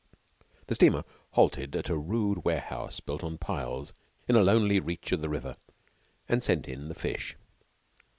The 0.65 0.73
steamer 0.73 1.03
halted 1.33 1.75
at 1.75 1.87
a 1.87 1.95
rude 1.95 2.37
wooden 2.37 2.41
warehouse 2.41 2.99
built 2.99 3.23
on 3.23 3.37
piles 3.37 3.93
in 4.27 4.35
a 4.35 4.41
lonely 4.41 4.79
reach 4.79 5.11
of 5.11 5.21
the 5.21 5.29
river, 5.29 5.57
and 6.27 6.41
sent 6.43 6.67
in 6.67 6.89
the 6.89 6.95
fish. 6.95 7.35